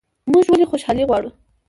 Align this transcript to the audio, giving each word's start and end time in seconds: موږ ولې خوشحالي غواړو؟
موږ 0.31 0.45
ولې 0.49 0.65
خوشحالي 0.71 1.03
غواړو؟ 1.09 1.29